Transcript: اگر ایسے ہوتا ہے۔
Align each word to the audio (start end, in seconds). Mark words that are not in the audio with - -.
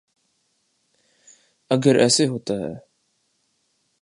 اگر 1.69 1.95
ایسے 1.95 2.27
ہوتا 2.27 2.53
ہے۔ 2.53 2.73